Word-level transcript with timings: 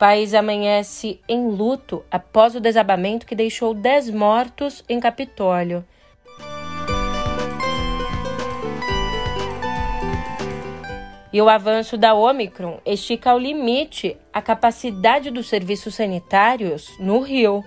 país 0.00 0.32
amanhece 0.32 1.20
em 1.28 1.46
luto 1.46 2.02
após 2.10 2.54
o 2.54 2.60
desabamento 2.60 3.26
que 3.26 3.34
deixou 3.34 3.74
10 3.74 4.08
mortos 4.08 4.82
em 4.88 4.98
Capitólio. 4.98 5.84
E 11.30 11.42
o 11.42 11.50
avanço 11.50 11.98
da 11.98 12.14
Omicron 12.14 12.80
estica 12.86 13.30
ao 13.30 13.38
limite 13.38 14.16
a 14.32 14.40
capacidade 14.40 15.30
dos 15.30 15.50
serviços 15.50 15.96
sanitários 15.96 16.88
no 16.98 17.20
Rio. 17.20 17.62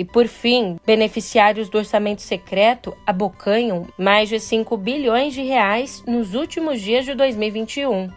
E 0.00 0.04
por 0.04 0.26
fim, 0.26 0.78
beneficiários 0.86 1.68
do 1.68 1.76
orçamento 1.76 2.22
secreto 2.22 2.96
abocanham 3.06 3.86
mais 3.98 4.30
de 4.30 4.40
5 4.40 4.74
bilhões 4.78 5.34
de 5.34 5.42
reais 5.42 6.02
nos 6.06 6.32
últimos 6.32 6.80
dias 6.80 7.04
de 7.04 7.12
2021. 7.12 8.08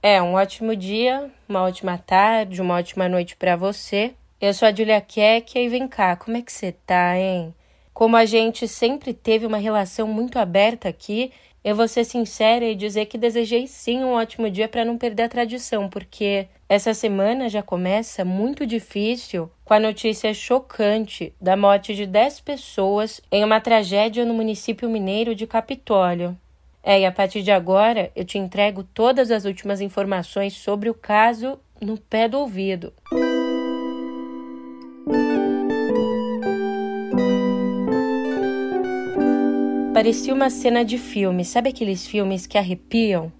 É 0.00 0.22
um 0.22 0.34
ótimo 0.34 0.76
dia, 0.76 1.28
uma 1.48 1.62
ótima 1.64 1.98
tarde, 1.98 2.62
uma 2.62 2.76
ótima 2.76 3.08
noite 3.08 3.34
para 3.34 3.56
você. 3.56 4.14
Eu 4.40 4.54
sou 4.54 4.68
a 4.68 4.72
Julia 4.72 5.00
Keck 5.00 5.58
e 5.58 5.68
vem 5.68 5.88
cá, 5.88 6.14
como 6.14 6.36
é 6.36 6.42
que 6.42 6.52
você 6.52 6.70
tá, 6.70 7.18
hein? 7.18 7.52
Como 7.94 8.16
a 8.16 8.24
gente 8.24 8.66
sempre 8.66 9.12
teve 9.12 9.46
uma 9.46 9.58
relação 9.58 10.08
muito 10.08 10.38
aberta 10.38 10.88
aqui, 10.88 11.30
eu 11.64 11.76
vou 11.76 11.86
ser 11.86 12.04
sincera 12.04 12.64
e 12.64 12.74
dizer 12.74 13.06
que 13.06 13.16
desejei 13.16 13.66
sim 13.66 14.02
um 14.02 14.14
ótimo 14.14 14.50
dia 14.50 14.66
para 14.66 14.84
não 14.84 14.98
perder 14.98 15.24
a 15.24 15.28
tradição, 15.28 15.88
porque 15.88 16.48
essa 16.68 16.92
semana 16.94 17.48
já 17.48 17.62
começa 17.62 18.24
muito 18.24 18.66
difícil 18.66 19.48
com 19.64 19.74
a 19.74 19.80
notícia 19.80 20.32
chocante 20.34 21.32
da 21.40 21.56
morte 21.56 21.94
de 21.94 22.06
10 22.06 22.40
pessoas 22.40 23.20
em 23.30 23.44
uma 23.44 23.60
tragédia 23.60 24.24
no 24.24 24.34
município 24.34 24.88
mineiro 24.88 25.34
de 25.34 25.46
Capitólio. 25.46 26.36
É, 26.82 27.00
e 27.00 27.06
a 27.06 27.12
partir 27.12 27.42
de 27.42 27.52
agora 27.52 28.10
eu 28.16 28.24
te 28.24 28.38
entrego 28.38 28.82
todas 28.82 29.30
as 29.30 29.44
últimas 29.44 29.80
informações 29.80 30.54
sobre 30.54 30.90
o 30.90 30.94
caso 30.94 31.60
no 31.80 31.96
pé 31.96 32.26
do 32.26 32.38
ouvido. 32.38 32.92
Parecia 40.02 40.34
uma 40.34 40.50
cena 40.50 40.84
de 40.84 40.98
filme, 40.98 41.44
sabe 41.44 41.68
aqueles 41.68 42.04
filmes 42.04 42.44
que 42.44 42.58
arrepiam? 42.58 43.32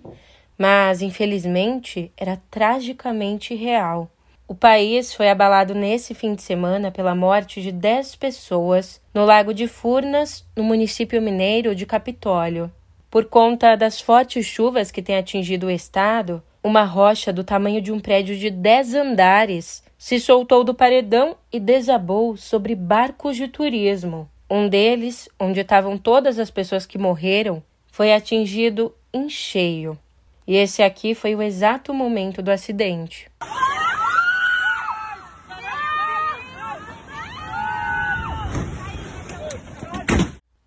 Mas, 0.56 1.02
infelizmente, 1.02 2.12
era 2.16 2.40
tragicamente 2.52 3.52
real. 3.52 4.08
O 4.46 4.54
país 4.54 5.12
foi 5.12 5.28
abalado 5.28 5.74
nesse 5.74 6.14
fim 6.14 6.36
de 6.36 6.42
semana 6.42 6.92
pela 6.92 7.16
morte 7.16 7.60
de 7.60 7.72
10 7.72 8.14
pessoas 8.14 9.00
no 9.12 9.24
Lago 9.24 9.52
de 9.52 9.66
Furnas, 9.66 10.46
no 10.56 10.62
município 10.62 11.20
mineiro 11.20 11.74
de 11.74 11.84
Capitólio. 11.84 12.70
Por 13.10 13.24
conta 13.24 13.74
das 13.74 14.00
fortes 14.00 14.46
chuvas 14.46 14.92
que 14.92 15.02
têm 15.02 15.16
atingido 15.16 15.66
o 15.66 15.70
estado, 15.70 16.40
uma 16.62 16.84
rocha 16.84 17.32
do 17.32 17.42
tamanho 17.42 17.82
de 17.82 17.90
um 17.90 17.98
prédio 17.98 18.38
de 18.38 18.50
10 18.50 18.94
andares 18.94 19.82
se 19.98 20.20
soltou 20.20 20.62
do 20.62 20.72
paredão 20.72 21.34
e 21.52 21.58
desabou 21.58 22.36
sobre 22.36 22.76
barcos 22.76 23.36
de 23.36 23.48
turismo. 23.48 24.30
Um 24.54 24.68
deles, 24.68 25.30
onde 25.40 25.60
estavam 25.60 25.96
todas 25.96 26.38
as 26.38 26.50
pessoas 26.50 26.84
que 26.84 26.98
morreram, 26.98 27.62
foi 27.90 28.12
atingido 28.12 28.94
em 29.10 29.26
cheio. 29.26 29.98
E 30.46 30.56
esse 30.56 30.82
aqui 30.82 31.14
foi 31.14 31.34
o 31.34 31.40
exato 31.40 31.94
momento 31.94 32.42
do 32.42 32.50
acidente. 32.50 33.30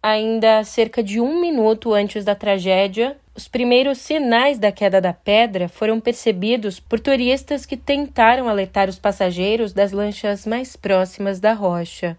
Ainda 0.01 0.63
cerca 0.63 1.03
de 1.03 1.21
um 1.21 1.39
minuto 1.39 1.93
antes 1.93 2.25
da 2.25 2.33
tragédia, 2.33 3.15
os 3.35 3.47
primeiros 3.47 3.99
sinais 3.99 4.57
da 4.57 4.71
queda 4.71 4.99
da 4.99 5.13
pedra 5.13 5.69
foram 5.69 5.99
percebidos 5.99 6.79
por 6.79 6.99
turistas 6.99 7.67
que 7.67 7.77
tentaram 7.77 8.49
alertar 8.49 8.89
os 8.89 8.97
passageiros 8.97 9.73
das 9.73 9.91
lanchas 9.91 10.43
mais 10.47 10.75
próximas 10.75 11.39
da 11.39 11.53
rocha. 11.53 12.17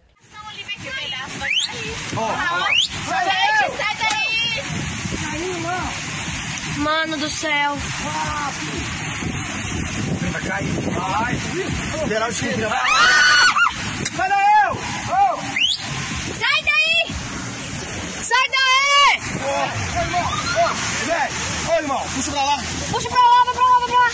Gente, 1.86 2.91
sai 3.06 3.24
daí! 3.97 4.62
Mano 6.78 7.16
do 7.16 7.30
céu! 7.30 7.78
Vai 10.32 10.42
cair! 10.42 10.72
Vai! 10.91 11.34
Esperar 11.94 12.28
o 12.28 12.30
esquerdo! 12.32 12.69
Sai 18.22 18.48
daí! 18.50 19.20
Oh! 19.38 19.96
Ô, 19.96 20.00
irmão! 20.02 20.26
Ô, 20.26 20.64
velho! 21.06 21.32
Ô, 21.69 21.72
irmão! 21.76 22.02
Puxa 22.14 22.30
pra 22.32 22.44
lá! 22.44 22.56
Puxa 22.91 23.08
pra 23.08 23.20
lá, 23.20 23.44
vai 23.44 23.54
pra 23.54 23.64
lá, 23.64 23.78
vai 23.78 23.88
pra 23.88 23.98
lá! 23.98 24.10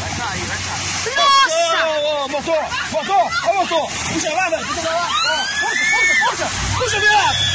Vai 0.00 0.12
cair, 0.16 0.44
vai 0.46 0.58
cair! 0.58 0.82
Nossa! 1.16 1.52
Motor! 2.44 2.64
Motor! 2.90 3.30
Ô, 3.48 3.54
motor! 3.60 3.86
Puxa 4.12 4.34
lá, 4.34 4.50
velho! 4.50 4.66
Puxa 4.66 4.90
lá! 4.90 5.06
Ó, 5.06 5.44
puxa, 5.60 5.84
puxa, 5.94 6.14
puxa! 6.26 6.46
Puxa, 6.76 6.98
viado! 6.98 7.52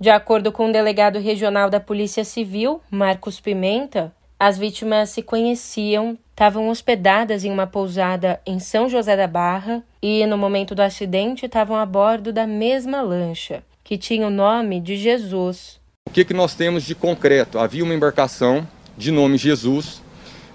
De 0.00 0.10
acordo 0.10 0.50
com 0.50 0.68
o 0.68 0.72
delegado 0.72 1.20
regional 1.20 1.70
da 1.70 1.78
Polícia 1.78 2.24
Civil, 2.24 2.82
Marcos 2.90 3.38
Pimenta, 3.38 4.12
as 4.36 4.58
vítimas 4.58 5.10
se 5.10 5.22
conheciam, 5.22 6.18
estavam 6.30 6.68
hospedadas 6.68 7.44
em 7.44 7.52
uma 7.52 7.66
pousada 7.68 8.40
em 8.44 8.58
São 8.58 8.88
José 8.88 9.16
da 9.16 9.28
Barra 9.28 9.84
e, 10.02 10.26
no 10.26 10.36
momento 10.36 10.74
do 10.74 10.82
acidente, 10.82 11.46
estavam 11.46 11.76
a 11.76 11.86
bordo 11.86 12.32
da 12.32 12.44
mesma 12.44 13.00
lancha, 13.00 13.62
que 13.84 13.96
tinha 13.96 14.26
o 14.26 14.30
nome 14.30 14.80
de 14.80 14.96
Jesus. 14.96 15.79
O 16.10 16.12
que, 16.12 16.24
que 16.24 16.34
nós 16.34 16.54
temos 16.54 16.82
de 16.82 16.92
concreto? 16.92 17.56
Havia 17.56 17.84
uma 17.84 17.94
embarcação 17.94 18.66
de 18.98 19.12
nome 19.12 19.38
Jesus 19.38 20.02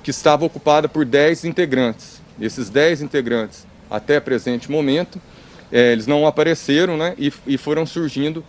que 0.04 0.12
estava 0.12 0.44
ocupada 0.44 0.90
por 0.90 1.06
10 1.06 1.46
integrantes. 1.46 2.22
Esses 2.42 2.70
10 2.70 3.02
integrantes, 3.02 3.66
até 3.90 4.20
presente 4.20 4.70
momento, 4.70 5.18
é, 5.72 5.94
eles 5.94 6.08
não 6.08 6.28
apareceram 6.28 6.98
né, 6.98 7.16
e, 7.18 7.32
e 7.48 7.58
foram 7.58 7.86
surgindo 7.86 8.44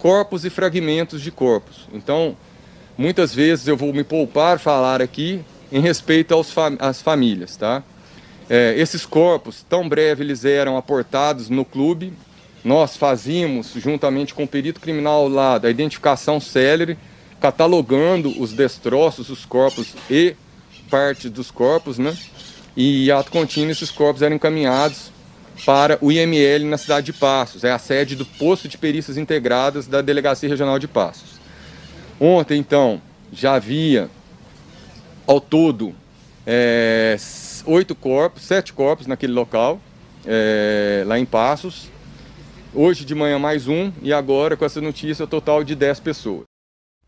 corpos 0.00 0.44
e 0.44 0.50
fragmentos 0.50 1.22
de 1.22 1.30
corpos. 1.30 1.88
Então, 1.92 2.36
muitas 2.96 3.32
vezes 3.32 3.68
eu 3.68 3.76
vou 3.76 3.92
me 3.92 4.02
poupar 4.02 4.58
falar 4.58 5.00
aqui 5.00 5.40
em 5.70 5.80
respeito 5.80 6.34
aos 6.34 6.50
fam 6.50 6.76
às 6.80 7.00
famílias, 7.00 7.56
tá? 7.56 7.84
É, 8.50 8.74
esses 8.76 9.06
corpos, 9.06 9.64
tão 9.68 9.88
breve 9.88 10.24
eles 10.24 10.44
eram 10.44 10.76
aportados 10.76 11.48
no 11.48 11.64
clube, 11.64 12.12
nós 12.64 12.96
fazíamos, 12.96 13.72
juntamente 13.76 14.34
com 14.34 14.44
o 14.44 14.48
perito 14.48 14.80
criminal 14.80 15.28
lá, 15.28 15.58
da 15.58 15.70
identificação 15.70 16.40
célere, 16.40 16.98
catalogando 17.40 18.40
os 18.40 18.52
destroços, 18.52 19.30
os 19.30 19.44
corpos 19.44 19.94
e 20.10 20.34
partes 20.90 21.30
dos 21.30 21.50
corpos, 21.50 21.98
né? 21.98 22.16
E 22.76 23.10
ato 23.10 23.30
contínuo 23.30 23.70
esses 23.70 23.90
corpos 23.90 24.22
eram 24.22 24.36
encaminhados 24.36 25.10
para 25.64 25.98
o 26.00 26.12
IML 26.12 26.64
na 26.66 26.78
cidade 26.78 27.06
de 27.06 27.12
Passos, 27.12 27.64
é 27.64 27.72
a 27.72 27.78
sede 27.78 28.14
do 28.14 28.24
posto 28.24 28.68
de 28.68 28.78
perícias 28.78 29.16
integradas 29.16 29.86
da 29.86 30.00
Delegacia 30.00 30.48
Regional 30.48 30.78
de 30.78 30.86
Passos. 30.86 31.38
Ontem, 32.20 32.58
então, 32.58 33.00
já 33.32 33.54
havia 33.54 34.08
ao 35.26 35.40
todo 35.40 35.94
é, 36.46 37.16
oito 37.66 37.94
corpos, 37.94 38.42
sete 38.42 38.72
corpos 38.72 39.06
naquele 39.06 39.32
local, 39.32 39.80
é, 40.24 41.04
lá 41.06 41.18
em 41.18 41.24
Passos. 41.24 41.88
Hoje 42.74 43.02
de 43.06 43.14
manhã 43.14 43.38
mais 43.38 43.66
um 43.66 43.90
e 44.02 44.12
agora 44.12 44.54
com 44.54 44.62
essa 44.62 44.78
notícia 44.78 45.26
total 45.26 45.64
de 45.64 45.74
dez 45.74 45.98
pessoas. 45.98 46.44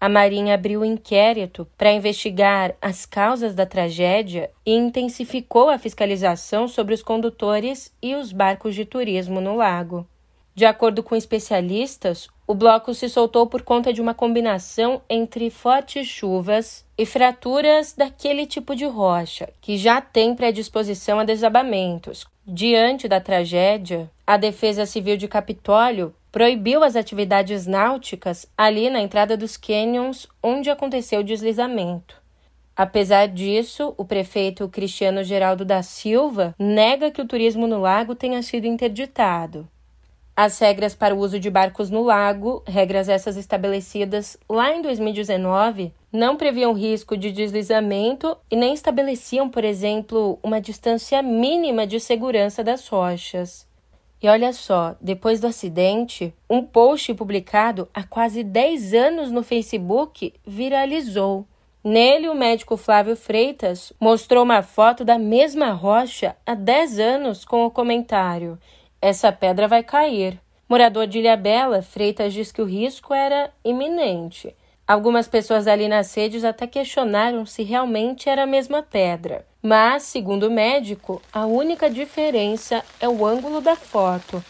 A 0.01 0.09
Marinha 0.09 0.55
abriu 0.55 0.83
inquérito 0.83 1.69
para 1.77 1.93
investigar 1.93 2.75
as 2.81 3.05
causas 3.05 3.55
da 3.55 3.67
tragédia 3.67 4.51
e 4.65 4.75
intensificou 4.75 5.69
a 5.69 5.79
fiscalização 5.79 6.67
sobre 6.67 6.95
os 6.95 7.03
condutores 7.03 7.93
e 8.03 8.15
os 8.15 8.33
barcos 8.33 8.75
de 8.75 8.87
turismo 8.87 9.39
no 9.39 9.55
lago. 9.55 10.07
De 10.55 10.65
acordo 10.65 11.03
com 11.03 11.15
especialistas, 11.15 12.29
o 12.47 12.55
bloco 12.55 12.95
se 12.95 13.09
soltou 13.09 13.47
por 13.47 13.61
conta 13.63 13.93
de 13.93 14.01
uma 14.01 14.15
combinação 14.15 15.03
entre 15.11 15.51
fortes 15.51 16.07
chuvas 16.07 16.87
e 16.97 17.05
fraturas 17.05 17.93
daquele 17.93 18.47
tipo 18.47 18.75
de 18.75 18.87
rocha, 18.87 19.51
que 19.61 19.77
já 19.77 20.01
tem 20.01 20.35
predisposição 20.35 21.21
a 21.21 21.25
desabamentos. 21.25 22.27
Diante 22.53 23.07
da 23.07 23.21
tragédia, 23.21 24.11
a 24.27 24.37
Defesa 24.37 24.85
Civil 24.85 25.17
de 25.17 25.29
Capitólio 25.29 26.13
proibiu 26.33 26.83
as 26.83 26.97
atividades 26.97 27.65
náuticas 27.65 28.45
ali 28.59 28.91
na 28.91 29.01
entrada 29.01 29.37
dos 29.37 29.57
canyons 29.57 30.27
onde 30.43 30.69
aconteceu 30.69 31.21
o 31.21 31.25
deslizamento. 31.25 32.21
Apesar 32.75 33.29
disso, 33.29 33.95
o 33.97 34.05
prefeito 34.05 34.69
Cristiano 34.69 35.23
Geraldo 35.23 35.65
da 35.65 35.81
Silva 35.81 36.53
nega 36.59 37.13
que 37.13 37.23
o 37.23 37.25
turismo 37.25 37.69
no 37.69 37.79
lago 37.79 38.17
tenha 38.17 38.43
sido 38.43 38.67
interditado. 38.67 39.69
As 40.37 40.59
regras 40.59 40.95
para 40.95 41.15
o 41.15 41.19
uso 41.19 41.39
de 41.39 41.51
barcos 41.51 41.91
no 41.91 42.03
lago, 42.03 42.63
regras 42.67 43.09
essas 43.09 43.37
estabelecidas 43.37 44.39
lá 44.49 44.75
em 44.75 44.81
2019, 44.81 45.93
não 46.13 46.37
previam 46.37 46.73
risco 46.73 47.17
de 47.17 47.31
deslizamento 47.31 48.37
e 48.51 48.57
nem 48.57 48.73
estabeleciam, 48.73 49.49
por 49.49 49.65
exemplo, 49.65 50.39
uma 50.43 50.61
distância 50.61 51.23
mínima 51.23 51.87
de 51.87 52.01
segurança 52.01 52.65
das 52.65 52.89
rochas. 52.89 53.69
E 54.23 54.29
olha 54.29 54.53
só, 54.53 54.97
depois 55.01 55.41
do 55.41 55.47
acidente, 55.47 56.35
um 56.49 56.63
post 56.63 57.15
publicado 57.15 57.89
há 57.95 58.03
quase 58.03 58.45
10 58.45 58.93
anos 58.93 59.31
no 59.31 59.43
Facebook 59.43 60.35
viralizou. 60.47 61.47
Nele, 61.83 62.29
o 62.29 62.35
médico 62.35 62.77
Flávio 62.77 63.17
Freitas 63.17 63.91
mostrou 63.99 64.45
uma 64.45 64.63
foto 64.63 65.03
da 65.03 65.19
mesma 65.19 65.71
rocha 65.71 66.37
há 66.45 66.55
10 66.55 66.99
anos 66.99 67.45
com 67.47 67.65
o 67.65 67.71
comentário: 67.71 68.59
essa 69.01 69.33
pedra 69.33 69.67
vai 69.67 69.83
cair. 69.83 70.39
Morador 70.69 71.07
de 71.07 71.19
Ilhabela, 71.19 71.83
Freitas 71.83 72.33
diz 72.33 72.53
que 72.53 72.63
o 72.63 72.67
risco 72.67 73.15
era 73.15 73.51
iminente. 73.65 74.55
Algumas 74.87 75.27
pessoas 75.27 75.67
ali 75.67 75.89
nas 75.89 76.15
redes 76.15 76.45
até 76.45 76.67
questionaram 76.67 77.47
se 77.47 77.63
realmente 77.63 78.29
era 78.29 78.43
a 78.43 78.47
mesma 78.47 78.83
pedra. 78.83 79.47
Mas, 79.63 80.05
segundo 80.05 80.49
o 80.49 80.51
médico, 80.51 81.21
a 81.33 81.47
única 81.47 81.89
diferença 81.89 82.85
é 83.01 83.09
o 83.09 83.25
ângulo 83.25 83.61
da 83.61 83.77
foto. 83.77 84.43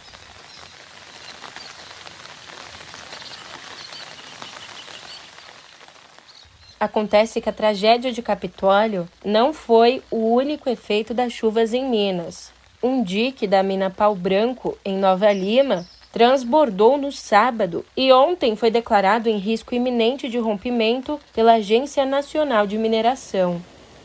Acontece 6.79 7.41
que 7.41 7.49
a 7.49 7.53
tragédia 7.53 8.11
de 8.11 8.23
Capitólio 8.23 9.07
não 9.23 9.53
foi 9.53 10.03
o 10.11 10.33
único 10.33 10.69
efeito 10.69 11.13
das 11.13 11.33
chuvas 11.33 11.75
em 11.75 11.85
Minas 11.85 12.53
um 12.83 13.03
dique 13.03 13.47
da 13.47 13.63
mina 13.63 13.91
Pau 13.91 14.15
Branco, 14.15 14.77
em 14.85 14.97
Nova 14.97 15.33
Lima, 15.33 15.87
transbordou 16.13 16.97
no 16.97 17.13
sábado 17.13 17.85
e 17.97 18.13
ontem 18.13 18.57
foi 18.57 18.71
declarado 18.71 19.29
em 19.29 19.37
risco 19.37 19.75
iminente 19.75 20.29
de 20.29 20.39
rompimento 20.39 21.21
pela 21.35 21.55
Agência 21.55 22.05
Nacional 22.05 22.67
de 22.67 22.77
Mineração. 22.77 23.61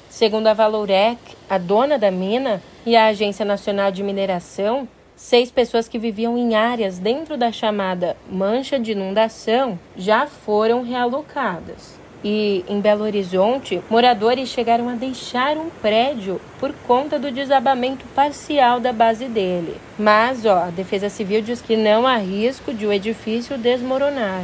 Segundo 0.09 0.47
a 0.47 0.53
Valorec, 0.53 1.19
a 1.49 1.57
dona 1.57 1.97
da 1.97 2.11
mina, 2.11 2.61
e 2.85 2.95
a 2.95 3.07
Agência 3.07 3.43
Nacional 3.43 3.91
de 3.91 4.03
Mineração, 4.03 4.87
seis 5.15 5.49
pessoas 5.49 5.87
que 5.87 5.97
viviam 5.97 6.37
em 6.37 6.55
áreas 6.55 6.99
dentro 6.99 7.35
da 7.35 7.51
chamada 7.51 8.15
mancha 8.29 8.79
de 8.79 8.91
inundação 8.91 9.79
já 9.97 10.27
foram 10.27 10.83
realocadas. 10.83 11.99
E 12.27 12.65
em 12.67 12.81
Belo 12.81 13.03
Horizonte, 13.03 13.79
moradores 13.87 14.49
chegaram 14.49 14.89
a 14.89 14.95
deixar 14.95 15.57
um 15.57 15.69
prédio 15.69 16.41
por 16.59 16.73
conta 16.87 17.19
do 17.19 17.29
desabamento 17.29 18.03
parcial 18.15 18.79
da 18.79 18.91
base 18.91 19.25
dele. 19.25 19.75
Mas, 19.95 20.43
ó, 20.43 20.63
a 20.63 20.69
Defesa 20.71 21.07
Civil 21.07 21.43
diz 21.43 21.61
que 21.61 21.77
não 21.77 22.07
há 22.07 22.17
risco 22.17 22.73
de 22.73 22.87
o 22.87 22.91
edifício 22.91 23.59
desmoronar. 23.59 24.43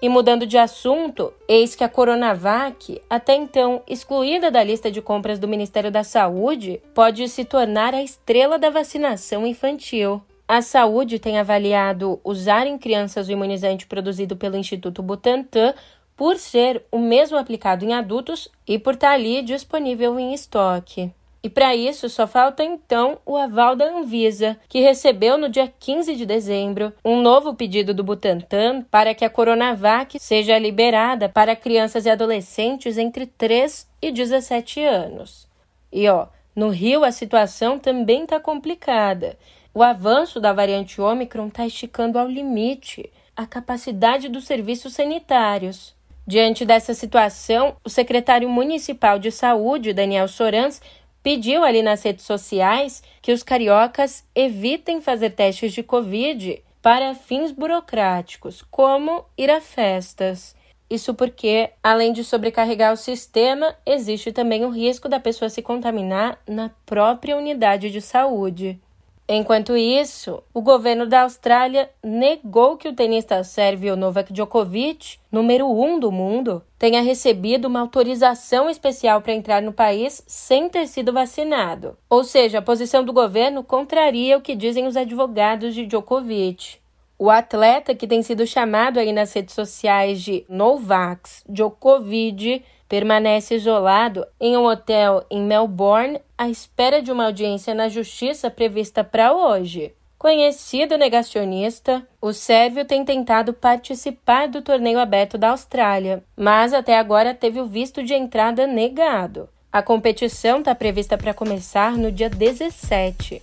E 0.00 0.08
mudando 0.08 0.46
de 0.46 0.56
assunto, 0.56 1.32
eis 1.48 1.74
que 1.74 1.82
a 1.82 1.88
Coronavac, 1.88 3.02
até 3.10 3.34
então 3.34 3.82
excluída 3.84 4.48
da 4.48 4.62
lista 4.62 4.92
de 4.92 5.02
compras 5.02 5.40
do 5.40 5.48
Ministério 5.48 5.90
da 5.90 6.04
Saúde, 6.04 6.80
pode 6.94 7.28
se 7.28 7.44
tornar 7.44 7.94
a 7.94 8.02
estrela 8.02 8.60
da 8.60 8.70
vacinação 8.70 9.44
infantil. 9.44 10.22
A 10.46 10.62
saúde 10.62 11.18
tem 11.18 11.36
avaliado 11.36 12.20
usar 12.22 12.64
em 12.66 12.78
crianças 12.78 13.28
o 13.28 13.32
imunizante 13.32 13.88
produzido 13.88 14.36
pelo 14.36 14.56
Instituto 14.56 15.02
Butantan 15.02 15.74
por 16.16 16.38
ser 16.38 16.84
o 16.92 16.98
mesmo 16.98 17.36
aplicado 17.36 17.84
em 17.84 17.92
adultos 17.92 18.48
e 18.66 18.78
por 18.78 18.94
estar 18.94 19.10
ali 19.10 19.42
disponível 19.42 20.18
em 20.18 20.32
estoque. 20.32 21.12
E 21.42 21.48
para 21.48 21.74
isso 21.74 22.08
só 22.08 22.26
falta 22.26 22.64
então 22.64 23.18
o 23.24 23.36
aval 23.36 23.76
da 23.76 23.84
Anvisa, 23.84 24.58
que 24.68 24.80
recebeu 24.80 25.38
no 25.38 25.48
dia 25.48 25.72
15 25.78 26.16
de 26.16 26.26
dezembro 26.26 26.92
um 27.04 27.22
novo 27.22 27.54
pedido 27.54 27.94
do 27.94 28.02
Butantan 28.02 28.82
para 28.90 29.14
que 29.14 29.24
a 29.24 29.30
Coronavac 29.30 30.18
seja 30.18 30.58
liberada 30.58 31.28
para 31.28 31.54
crianças 31.54 32.06
e 32.06 32.10
adolescentes 32.10 32.98
entre 32.98 33.26
3 33.26 33.88
e 34.02 34.10
17 34.10 34.82
anos. 34.82 35.46
E 35.92 36.08
ó, 36.08 36.26
no 36.56 36.70
Rio 36.70 37.04
a 37.04 37.12
situação 37.12 37.78
também 37.78 38.24
está 38.24 38.40
complicada. 38.40 39.38
O 39.72 39.80
avanço 39.80 40.40
da 40.40 40.52
variante 40.52 41.00
Ômicron 41.00 41.46
está 41.46 41.64
esticando 41.64 42.18
ao 42.18 42.26
limite 42.26 43.08
a 43.36 43.46
capacidade 43.46 44.28
dos 44.28 44.44
serviços 44.44 44.94
sanitários. 44.94 45.94
Diante 46.26 46.66
dessa 46.66 46.92
situação, 46.92 47.76
o 47.84 47.88
secretário 47.88 48.50
municipal 48.50 49.18
de 49.18 49.30
saúde, 49.30 49.94
Daniel 49.94 50.28
Sorans, 50.28 50.82
pediu 51.22 51.64
ali 51.64 51.82
nas 51.82 52.02
redes 52.02 52.24
sociais 52.24 53.02
que 53.20 53.32
os 53.32 53.42
cariocas 53.42 54.24
evitem 54.34 55.00
fazer 55.00 55.30
testes 55.30 55.72
de 55.72 55.82
Covid 55.82 56.62
para 56.80 57.14
fins 57.14 57.52
burocráticos, 57.52 58.62
como 58.70 59.24
ir 59.36 59.50
a 59.50 59.60
festas. 59.60 60.56
Isso 60.90 61.12
porque, 61.12 61.70
além 61.82 62.12
de 62.12 62.24
sobrecarregar 62.24 62.92
o 62.92 62.96
sistema, 62.96 63.76
existe 63.84 64.32
também 64.32 64.64
o 64.64 64.70
risco 64.70 65.08
da 65.08 65.20
pessoa 65.20 65.50
se 65.50 65.60
contaminar 65.60 66.40
na 66.48 66.70
própria 66.86 67.36
unidade 67.36 67.90
de 67.90 68.00
saúde. 68.00 68.80
Enquanto 69.30 69.76
isso, 69.76 70.42
o 70.54 70.62
governo 70.62 71.06
da 71.06 71.24
Austrália 71.24 71.90
negou 72.02 72.78
que 72.78 72.88
o 72.88 72.94
tenista 72.94 73.44
sérvio 73.44 73.94
Novak 73.94 74.32
Djokovic, 74.32 75.18
número 75.30 75.70
um 75.70 76.00
do 76.00 76.10
mundo, 76.10 76.62
tenha 76.78 77.02
recebido 77.02 77.66
uma 77.66 77.80
autorização 77.80 78.70
especial 78.70 79.20
para 79.20 79.34
entrar 79.34 79.60
no 79.60 79.70
país 79.70 80.24
sem 80.26 80.70
ter 80.70 80.86
sido 80.86 81.12
vacinado. 81.12 81.98
Ou 82.08 82.24
seja, 82.24 82.60
a 82.60 82.62
posição 82.62 83.04
do 83.04 83.12
governo 83.12 83.62
contraria 83.62 84.38
o 84.38 84.40
que 84.40 84.56
dizem 84.56 84.86
os 84.86 84.96
advogados 84.96 85.74
de 85.74 85.84
Djokovic. 85.84 86.78
O 87.18 87.28
atleta, 87.28 87.94
que 87.94 88.06
tem 88.06 88.22
sido 88.22 88.46
chamado 88.46 88.98
aí 88.98 89.12
nas 89.12 89.34
redes 89.34 89.54
sociais 89.54 90.22
de 90.22 90.46
Novax 90.48 91.44
Djokovic, 91.46 92.64
permanece 92.88 93.54
isolado 93.54 94.26
em 94.40 94.56
um 94.56 94.64
hotel 94.64 95.24
em 95.30 95.42
Melbourne 95.42 96.20
à 96.36 96.48
espera 96.48 97.02
de 97.02 97.12
uma 97.12 97.26
audiência 97.26 97.74
na 97.74 97.88
justiça 97.88 98.50
prevista 98.50 99.04
para 99.04 99.32
hoje. 99.32 99.92
Conhecido 100.18 100.98
negacionista, 100.98 102.04
o 102.20 102.32
sérvio 102.32 102.84
tem 102.84 103.04
tentado 103.04 103.52
participar 103.52 104.48
do 104.48 104.60
torneio 104.60 104.98
aberto 104.98 105.38
da 105.38 105.50
Austrália, 105.50 106.24
mas 106.36 106.74
até 106.74 106.98
agora 106.98 107.34
teve 107.34 107.60
o 107.60 107.66
visto 107.66 108.02
de 108.02 108.14
entrada 108.14 108.66
negado. 108.66 109.48
A 109.70 109.80
competição 109.80 110.58
está 110.58 110.74
prevista 110.74 111.16
para 111.16 111.34
começar 111.34 111.92
no 111.92 112.10
dia 112.10 112.28
17. 112.28 113.42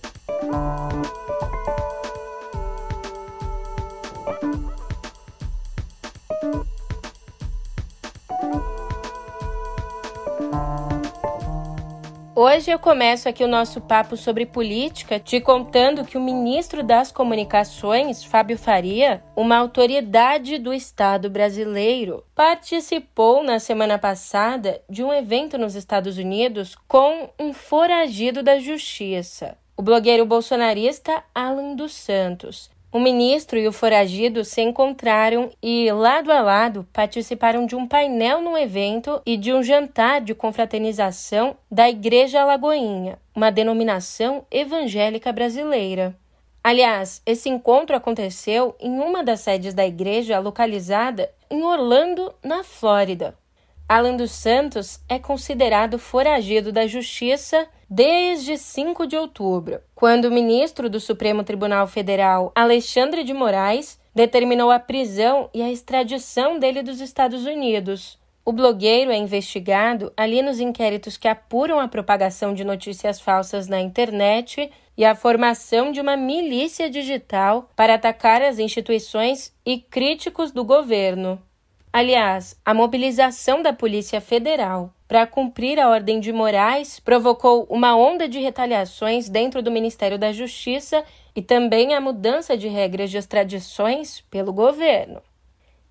Hoje 12.38 12.70
eu 12.70 12.78
começo 12.78 13.30
aqui 13.30 13.42
o 13.42 13.48
nosso 13.48 13.80
papo 13.80 14.14
sobre 14.14 14.44
política 14.44 15.18
te 15.18 15.40
contando 15.40 16.04
que 16.04 16.18
o 16.18 16.20
ministro 16.20 16.82
das 16.82 17.10
Comunicações, 17.10 18.22
Fábio 18.22 18.58
Faria, 18.58 19.24
uma 19.34 19.56
autoridade 19.56 20.58
do 20.58 20.70
Estado 20.70 21.30
brasileiro, 21.30 22.22
participou 22.34 23.42
na 23.42 23.58
semana 23.58 23.98
passada 23.98 24.82
de 24.86 25.02
um 25.02 25.14
evento 25.14 25.56
nos 25.56 25.74
Estados 25.74 26.18
Unidos 26.18 26.76
com 26.86 27.30
um 27.40 27.54
foragido 27.54 28.42
da 28.42 28.58
justiça. 28.58 29.56
O 29.74 29.80
blogueiro 29.80 30.26
bolsonarista 30.26 31.24
Alan 31.34 31.74
dos 31.74 31.94
Santos, 31.94 32.70
o 32.96 33.00
ministro 33.00 33.58
e 33.58 33.68
o 33.68 33.72
foragido 33.72 34.42
se 34.42 34.62
encontraram 34.62 35.50
e, 35.62 35.92
lado 35.92 36.32
a 36.32 36.40
lado, 36.40 36.88
participaram 36.94 37.66
de 37.66 37.76
um 37.76 37.86
painel 37.86 38.40
no 38.40 38.56
evento 38.56 39.20
e 39.26 39.36
de 39.36 39.52
um 39.52 39.62
jantar 39.62 40.22
de 40.22 40.34
confraternização 40.34 41.58
da 41.70 41.90
Igreja 41.90 42.40
Alagoinha, 42.40 43.18
uma 43.34 43.52
denominação 43.52 44.46
evangélica 44.50 45.30
brasileira. 45.30 46.16
Aliás, 46.64 47.20
esse 47.26 47.50
encontro 47.50 47.94
aconteceu 47.94 48.74
em 48.80 48.98
uma 48.98 49.22
das 49.22 49.40
sedes 49.40 49.74
da 49.74 49.86
igreja 49.86 50.38
localizada 50.38 51.30
em 51.50 51.62
Orlando, 51.62 52.34
na 52.42 52.64
Flórida. 52.64 53.36
Alan 53.86 54.16
dos 54.16 54.32
Santos 54.32 55.00
é 55.06 55.18
considerado 55.18 55.98
foragido 55.98 56.72
da 56.72 56.86
Justiça 56.86 57.68
desde 57.90 58.56
5 58.56 59.06
de 59.06 59.18
outubro, 59.18 59.80
quando 59.96 60.26
o 60.26 60.30
ministro 60.30 60.90
do 60.90 61.00
Supremo 61.00 61.42
Tribunal 61.42 61.86
Federal, 61.86 62.52
Alexandre 62.54 63.24
de 63.24 63.32
Moraes, 63.32 63.98
determinou 64.14 64.70
a 64.70 64.78
prisão 64.78 65.48
e 65.54 65.62
a 65.62 65.72
extradição 65.72 66.58
dele 66.58 66.82
dos 66.82 67.00
Estados 67.00 67.46
Unidos. 67.46 68.18
O 68.44 68.52
blogueiro 68.52 69.10
é 69.10 69.16
investigado 69.16 70.12
ali 70.14 70.42
nos 70.42 70.60
inquéritos 70.60 71.16
que 71.16 71.26
apuram 71.26 71.80
a 71.80 71.88
propagação 71.88 72.52
de 72.52 72.62
notícias 72.62 73.18
falsas 73.18 73.68
na 73.68 73.80
internet 73.80 74.70
e 74.98 75.02
a 75.02 75.14
formação 75.14 75.90
de 75.90 75.98
uma 75.98 76.14
milícia 76.14 76.90
digital 76.90 77.70
para 77.74 77.94
atacar 77.94 78.42
as 78.42 78.58
instituições 78.58 79.50
e 79.64 79.78
críticos 79.78 80.52
do 80.52 80.62
governo. 80.62 81.40
Aliás, 81.90 82.54
a 82.62 82.74
mobilização 82.74 83.62
da 83.62 83.72
Polícia 83.72 84.20
Federal 84.20 84.92
para 85.08 85.26
cumprir 85.26 85.78
a 85.78 85.88
ordem 85.88 86.18
de 86.18 86.32
Moraes 86.32 86.98
provocou 86.98 87.66
uma 87.70 87.96
onda 87.96 88.28
de 88.28 88.40
retaliações 88.40 89.28
dentro 89.28 89.62
do 89.62 89.70
Ministério 89.70 90.18
da 90.18 90.32
Justiça 90.32 91.04
e 91.34 91.40
também 91.40 91.94
a 91.94 92.00
mudança 92.00 92.56
de 92.56 92.66
regras 92.66 93.10
de 93.10 93.18
extradições 93.18 94.20
pelo 94.30 94.52
governo. 94.52 95.22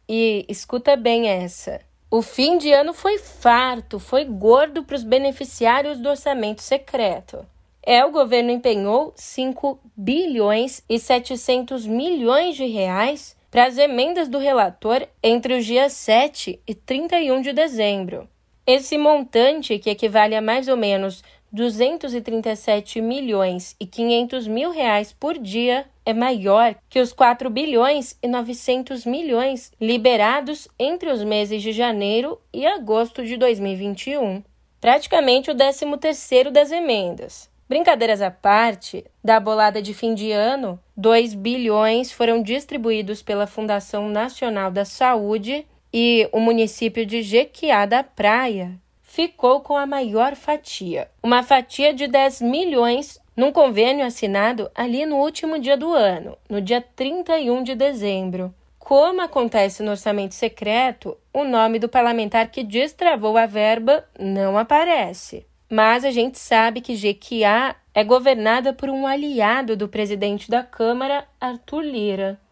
E 0.07 0.45
escuta 0.49 0.95
bem 0.95 1.27
essa. 1.29 1.81
O 2.11 2.21
fim 2.21 2.57
de 2.57 2.71
ano 2.71 2.93
foi 2.93 3.17
farto, 3.17 3.99
foi 3.99 4.25
gordo 4.25 4.83
para 4.83 4.95
os 4.95 5.03
beneficiários 5.03 5.99
do 5.99 6.09
orçamento 6.09 6.61
secreto. 6.61 7.45
É, 7.81 8.03
o 8.03 8.11
governo 8.11 8.51
empenhou 8.51 9.13
5 9.15 9.79
bilhões 9.95 10.83
e 10.89 10.99
700 10.99 11.85
milhões 11.85 12.55
de 12.55 12.65
reais 12.65 13.35
para 13.51 13.65
as 13.65 13.77
emendas 13.77 14.27
do 14.27 14.37
relator 14.37 15.07
entre 15.21 15.57
os 15.57 15.65
dias 15.65 15.93
7 15.93 16.59
e 16.67 16.75
31 16.75 17.41
de 17.41 17.53
dezembro. 17.53 18.27
Esse 18.67 18.97
montante, 18.97 19.77
que 19.77 19.91
equivale 19.91 20.35
a 20.35 20.41
mais 20.41 20.67
ou 20.67 20.75
menos 20.75 21.23
237 21.51 22.99
milhões 22.99 23.75
e 23.79 23.85
500 23.85 24.47
mil 24.47 24.71
reais 24.71 25.13
por 25.13 25.37
dia, 25.37 25.85
é 26.03 26.13
maior 26.13 26.75
que 26.89 26.99
os 26.99 27.13
4 27.13 27.47
bilhões 27.49 28.17
e 28.23 28.27
900 28.27 29.05
milhões 29.05 29.71
liberados 29.79 30.67
entre 30.79 31.11
os 31.11 31.23
meses 31.23 31.61
de 31.61 31.71
janeiro 31.71 32.41
e 32.51 32.65
agosto 32.65 33.23
de 33.23 33.37
2021. 33.37 34.43
Praticamente 34.81 35.51
o 35.51 35.55
13º 35.55 36.49
das 36.49 36.71
emendas. 36.71 37.49
Brincadeiras 37.69 38.21
à 38.21 38.29
parte, 38.29 39.05
da 39.23 39.39
bolada 39.39 39.81
de 39.81 39.93
fim 39.93 40.13
de 40.13 40.31
ano, 40.31 40.79
2 40.97 41.35
bilhões 41.35 42.11
foram 42.11 42.41
distribuídos 42.41 43.21
pela 43.21 43.47
Fundação 43.47 44.09
Nacional 44.09 44.71
da 44.71 44.85
Saúde 44.85 45.65
e 45.97 46.27
o 46.33 46.41
município 46.41 47.05
de 47.05 47.21
Jequiá 47.21 47.85
da 47.85 48.03
Praia 48.03 48.73
ficou 49.01 49.61
com 49.61 49.77
a 49.77 49.85
maior 49.85 50.35
fatia, 50.35 51.09
uma 51.23 51.41
fatia 51.41 51.93
de 51.93 52.05
10 52.05 52.41
milhões 52.41 53.17
num 53.33 53.49
convênio 53.49 54.05
assinado 54.05 54.69
ali 54.75 55.05
no 55.05 55.15
último 55.15 55.57
dia 55.57 55.77
do 55.77 55.93
ano, 55.93 56.37
no 56.49 56.59
dia 56.59 56.81
31 56.81 57.63
de 57.63 57.75
dezembro. 57.75 58.53
Como 58.77 59.21
acontece 59.21 59.81
no 59.81 59.91
orçamento 59.91 60.35
secreto, 60.35 61.17
o 61.33 61.45
nome 61.45 61.79
do 61.79 61.87
parlamentar 61.87 62.49
que 62.49 62.61
destravou 62.61 63.37
a 63.37 63.45
verba 63.45 64.03
não 64.19 64.57
aparece. 64.57 65.45
Mas 65.69 66.03
a 66.03 66.11
gente 66.11 66.37
sabe 66.37 66.81
que 66.81 66.97
Jequiá 66.97 67.73
é 67.93 68.03
governada 68.03 68.73
por 68.73 68.89
um 68.89 69.07
aliado 69.07 69.77
do 69.77 69.87
presidente 69.87 70.51
da 70.51 70.61
Câmara, 70.61 71.25
Arthur 71.39 71.83
Lira. 71.83 72.44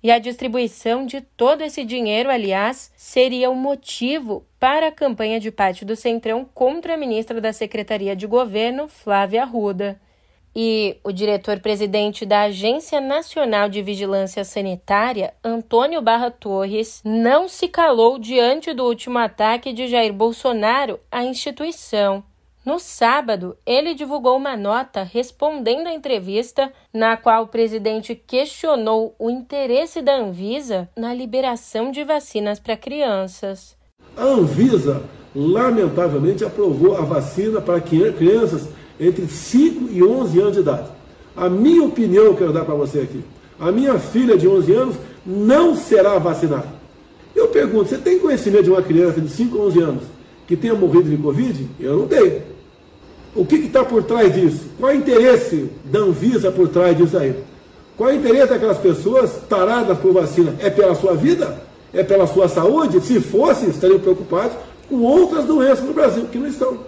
E 0.00 0.12
a 0.12 0.18
distribuição 0.18 1.04
de 1.04 1.20
todo 1.20 1.62
esse 1.62 1.84
dinheiro, 1.84 2.30
aliás, 2.30 2.92
seria 2.96 3.50
o 3.50 3.56
motivo 3.56 4.46
para 4.58 4.88
a 4.88 4.92
campanha 4.92 5.40
de 5.40 5.50
parte 5.50 5.84
do 5.84 5.96
Centrão 5.96 6.48
contra 6.54 6.94
a 6.94 6.96
ministra 6.96 7.40
da 7.40 7.52
Secretaria 7.52 8.14
de 8.14 8.26
Governo, 8.26 8.86
Flávia 8.88 9.42
Arruda. 9.42 10.00
E 10.54 10.96
o 11.04 11.12
diretor-presidente 11.12 12.24
da 12.24 12.42
Agência 12.42 13.00
Nacional 13.00 13.68
de 13.68 13.82
Vigilância 13.82 14.44
Sanitária, 14.44 15.34
Antônio 15.42 16.00
Barra 16.00 16.30
Torres, 16.30 17.02
não 17.04 17.48
se 17.48 17.68
calou 17.68 18.18
diante 18.18 18.72
do 18.72 18.84
último 18.84 19.18
ataque 19.18 19.72
de 19.72 19.88
Jair 19.88 20.12
Bolsonaro 20.12 20.98
à 21.10 21.24
instituição. 21.24 22.24
No 22.68 22.78
sábado, 22.78 23.56
ele 23.64 23.94
divulgou 23.94 24.36
uma 24.36 24.54
nota 24.54 25.02
respondendo 25.02 25.86
à 25.86 25.94
entrevista 25.94 26.70
na 26.92 27.16
qual 27.16 27.44
o 27.44 27.48
presidente 27.48 28.14
questionou 28.14 29.14
o 29.18 29.30
interesse 29.30 30.02
da 30.02 30.14
Anvisa 30.14 30.86
na 30.94 31.14
liberação 31.14 31.90
de 31.90 32.04
vacinas 32.04 32.60
para 32.60 32.76
crianças. 32.76 33.74
A 34.14 34.22
Anvisa, 34.22 35.02
lamentavelmente, 35.34 36.44
aprovou 36.44 36.94
a 36.94 37.00
vacina 37.00 37.58
para 37.58 37.80
crianças 37.80 38.68
entre 39.00 39.26
5 39.26 39.90
e 39.90 40.04
11 40.04 40.38
anos 40.38 40.52
de 40.52 40.60
idade. 40.60 40.90
A 41.34 41.48
minha 41.48 41.84
opinião 41.84 42.24
eu 42.24 42.36
quero 42.36 42.52
dar 42.52 42.66
para 42.66 42.74
você 42.74 43.00
aqui. 43.00 43.24
A 43.58 43.72
minha 43.72 43.98
filha 43.98 44.36
de 44.36 44.46
11 44.46 44.72
anos 44.74 44.96
não 45.24 45.74
será 45.74 46.18
vacinada. 46.18 46.68
Eu 47.34 47.48
pergunto, 47.48 47.88
você 47.88 47.96
tem 47.96 48.18
conhecimento 48.18 48.64
de 48.64 48.70
uma 48.70 48.82
criança 48.82 49.22
de 49.22 49.30
5 49.30 49.56
a 49.56 49.62
11 49.62 49.80
anos 49.80 50.04
que 50.46 50.54
tenha 50.54 50.74
morrido 50.74 51.08
de 51.08 51.16
Covid? 51.16 51.66
Eu 51.80 51.96
não 52.00 52.06
tenho. 52.06 52.57
O 53.34 53.44
que 53.44 53.56
está 53.56 53.84
por 53.84 54.02
trás 54.02 54.34
disso? 54.34 54.70
Qual 54.78 54.90
é 54.90 54.94
o 54.94 54.98
interesse 54.98 55.70
da 55.84 56.00
Anvisa 56.00 56.50
por 56.50 56.68
trás 56.68 56.96
disso 56.96 57.16
aí? 57.16 57.34
Qual 57.96 58.10
é 58.10 58.14
o 58.14 58.16
interesse 58.16 58.48
daquelas 58.48 58.78
pessoas 58.78 59.42
taradas 59.48 59.98
por 59.98 60.12
vacina? 60.12 60.54
É 60.60 60.70
pela 60.70 60.94
sua 60.94 61.14
vida? 61.14 61.60
É 61.92 62.02
pela 62.02 62.26
sua 62.26 62.48
saúde? 62.48 63.00
Se 63.00 63.20
fosse, 63.20 63.68
estariam 63.68 63.98
preocupados 63.98 64.56
com 64.88 65.02
outras 65.02 65.44
doenças 65.44 65.84
no 65.84 65.92
Brasil, 65.92 66.26
que 66.26 66.38
não 66.38 66.46
estão. 66.46 66.86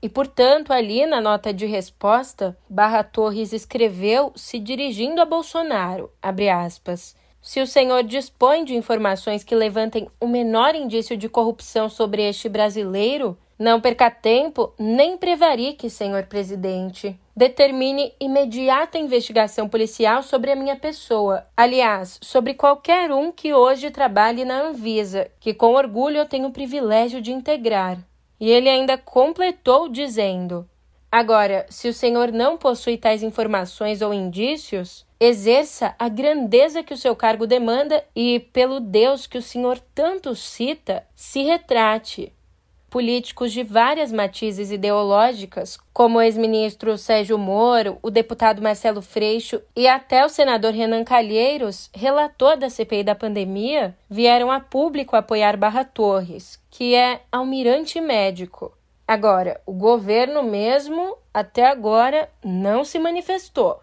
E, 0.00 0.08
portanto, 0.08 0.72
ali 0.72 1.04
na 1.06 1.20
nota 1.20 1.52
de 1.52 1.66
resposta, 1.66 2.56
Barra 2.68 3.02
Torres 3.02 3.52
escreveu, 3.52 4.32
se 4.36 4.58
dirigindo 4.58 5.20
a 5.20 5.24
Bolsonaro, 5.24 6.10
aspas, 6.22 7.16
se 7.42 7.60
o 7.60 7.66
senhor 7.66 8.04
dispõe 8.04 8.64
de 8.64 8.76
informações 8.76 9.42
que 9.42 9.54
levantem 9.54 10.08
o 10.20 10.28
menor 10.28 10.74
indício 10.74 11.16
de 11.16 11.28
corrupção 11.28 11.88
sobre 11.88 12.22
este 12.22 12.48
brasileiro, 12.48 13.36
não 13.58 13.80
perca 13.80 14.08
tempo, 14.08 14.72
nem 14.78 15.16
prevarique, 15.16 15.90
senhor 15.90 16.24
presidente. 16.24 17.18
Determine 17.34 18.14
imediata 18.20 18.98
investigação 18.98 19.68
policial 19.68 20.22
sobre 20.22 20.52
a 20.52 20.56
minha 20.56 20.76
pessoa. 20.76 21.44
Aliás, 21.56 22.18
sobre 22.22 22.54
qualquer 22.54 23.10
um 23.10 23.32
que 23.32 23.52
hoje 23.52 23.90
trabalhe 23.90 24.44
na 24.44 24.60
Anvisa, 24.60 25.28
que 25.40 25.52
com 25.52 25.74
orgulho 25.74 26.18
eu 26.18 26.26
tenho 26.26 26.48
o 26.48 26.52
privilégio 26.52 27.20
de 27.20 27.32
integrar. 27.32 27.98
E 28.38 28.48
ele 28.48 28.68
ainda 28.68 28.96
completou 28.96 29.88
dizendo: 29.88 30.68
Agora, 31.10 31.66
se 31.68 31.88
o 31.88 31.94
senhor 31.94 32.30
não 32.30 32.56
possui 32.56 32.96
tais 32.96 33.24
informações 33.24 34.02
ou 34.02 34.14
indícios, 34.14 35.04
exerça 35.18 35.96
a 35.98 36.08
grandeza 36.08 36.84
que 36.84 36.94
o 36.94 36.98
seu 36.98 37.16
cargo 37.16 37.44
demanda 37.44 38.04
e, 38.14 38.38
pelo 38.52 38.78
Deus 38.78 39.26
que 39.26 39.38
o 39.38 39.42
senhor 39.42 39.80
tanto 39.92 40.36
cita, 40.36 41.04
se 41.16 41.42
retrate 41.42 42.32
políticos 42.90 43.52
de 43.52 43.62
várias 43.62 44.10
matizes 44.10 44.70
ideológicas, 44.70 45.78
como 45.92 46.18
o 46.18 46.22
ex-ministro 46.22 46.96
Sérgio 46.96 47.38
Moro, 47.38 47.98
o 48.02 48.10
deputado 48.10 48.62
Marcelo 48.62 49.02
Freixo 49.02 49.60
e 49.76 49.86
até 49.86 50.24
o 50.24 50.28
senador 50.28 50.72
Renan 50.72 51.04
Calheiros, 51.04 51.90
relator 51.94 52.56
da 52.56 52.70
CPI 52.70 53.04
da 53.04 53.14
pandemia, 53.14 53.96
vieram 54.08 54.50
a 54.50 54.60
público 54.60 55.16
apoiar 55.16 55.56
Barra 55.56 55.84
Torres, 55.84 56.60
que 56.70 56.94
é 56.94 57.20
almirante 57.30 58.00
médico. 58.00 58.72
Agora, 59.06 59.60
o 59.64 59.72
governo 59.72 60.42
mesmo, 60.42 61.16
até 61.32 61.66
agora, 61.66 62.28
não 62.44 62.84
se 62.84 62.98
manifestou. 62.98 63.80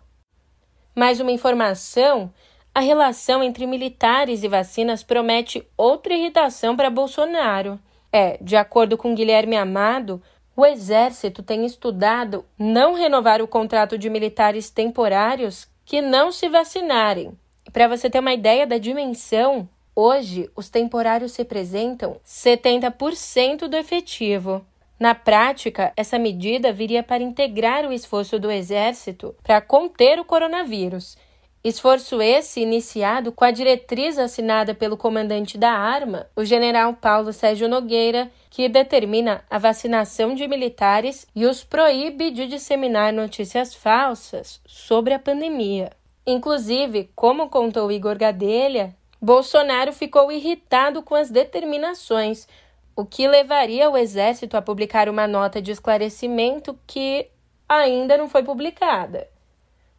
Mais 0.96 1.20
uma 1.20 1.32
informação: 1.32 2.32
a 2.74 2.80
relação 2.80 3.42
entre 3.42 3.66
militares 3.66 4.44
e 4.44 4.48
vacinas 4.48 5.04
promete 5.04 5.68
outra 5.78 6.14
irritação 6.14 6.76
para 6.76 6.90
Bolsonaro. 6.90 7.80
É, 8.18 8.38
de 8.40 8.56
acordo 8.56 8.98
com 8.98 9.14
Guilherme 9.14 9.58
Amado, 9.58 10.22
o 10.56 10.66
Exército 10.66 11.44
tem 11.44 11.66
estudado 11.66 12.46
não 12.58 12.94
renovar 12.94 13.42
o 13.42 13.48
contrato 13.48 13.98
de 13.98 14.10
militares 14.10 14.70
temporários 14.70 15.68
que 15.84 16.02
não 16.02 16.32
se 16.32 16.48
vacinarem. 16.48 17.38
Para 17.74 17.90
você 17.90 18.10
ter 18.10 18.20
uma 18.20 18.32
ideia 18.32 18.66
da 18.66 18.78
dimensão, 18.78 19.68
hoje 19.94 20.50
os 20.56 20.70
temporários 20.70 21.36
representam 21.36 22.16
70% 22.26 23.68
do 23.68 23.76
efetivo. 23.76 24.66
Na 24.98 25.14
prática, 25.14 25.92
essa 25.98 26.18
medida 26.18 26.72
viria 26.72 27.04
para 27.04 27.22
integrar 27.22 27.86
o 27.86 27.92
esforço 27.92 28.40
do 28.40 28.50
Exército 28.50 29.36
para 29.44 29.60
conter 29.60 30.22
o 30.22 30.24
coronavírus 30.24 31.18
Esforço 31.66 32.22
esse 32.22 32.62
iniciado 32.62 33.32
com 33.32 33.44
a 33.44 33.50
diretriz 33.50 34.20
assinada 34.20 34.76
pelo 34.76 34.96
comandante 34.96 35.58
da 35.58 35.72
arma, 35.72 36.28
o 36.36 36.46
general 36.46 36.94
Paulo 36.94 37.34
Sérgio 37.34 37.68
Nogueira, 37.68 38.32
que 38.52 38.70
determina 38.70 39.44
a 39.50 39.58
vacinação 39.58 40.36
de 40.36 40.48
militares 40.48 41.26
e 41.36 41.44
os 41.44 41.64
proíbe 41.64 42.30
de 42.30 42.46
disseminar 42.46 43.12
notícias 43.12 43.74
falsas 43.74 44.62
sobre 44.68 45.16
a 45.16 45.18
pandemia. 45.18 45.90
Inclusive, 46.28 47.10
como 47.16 47.50
contou 47.50 47.92
Igor 47.92 48.16
Gadelha, 48.16 48.96
Bolsonaro 49.20 49.92
ficou 49.92 50.32
irritado 50.32 51.02
com 51.02 51.16
as 51.16 51.32
determinações, 51.32 52.48
o 52.96 53.04
que 53.04 53.28
levaria 53.28 53.90
o 53.90 53.98
exército 53.98 54.56
a 54.56 54.62
publicar 54.62 55.10
uma 55.10 55.26
nota 55.26 55.60
de 55.60 55.72
esclarecimento 55.72 56.78
que 56.86 57.28
ainda 57.68 58.18
não 58.18 58.30
foi 58.30 58.44
publicada. 58.44 59.34